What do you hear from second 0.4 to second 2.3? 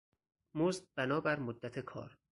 مزد بنابر مدت کار